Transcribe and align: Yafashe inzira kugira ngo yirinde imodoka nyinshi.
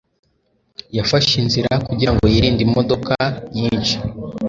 Yafashe 0.97 1.33
inzira 1.43 1.71
kugira 1.87 2.11
ngo 2.13 2.23
yirinde 2.33 2.61
imodoka 2.67 3.13
nyinshi. 3.55 3.95